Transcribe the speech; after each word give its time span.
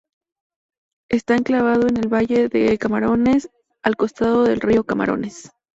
Está 1.09 1.35
enclavado 1.35 1.87
en 1.87 1.97
el 1.97 2.11
valle 2.11 2.49
de 2.49 2.75
Camarones, 2.79 3.51
al 3.83 3.97
costado 3.97 4.45
del 4.45 4.59
río 4.59 4.83
Camarones. 4.83 5.51